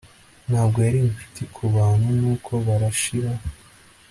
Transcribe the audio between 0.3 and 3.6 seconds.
Ntabwo yari inshuti kubantu nuko barashiraho